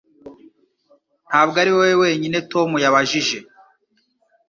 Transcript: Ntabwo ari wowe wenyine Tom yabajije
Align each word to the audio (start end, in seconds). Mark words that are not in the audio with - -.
Ntabwo 1.29 1.55
ari 1.63 1.71
wowe 1.75 1.95
wenyine 2.03 2.37
Tom 2.51 2.69
yabajije 2.83 3.37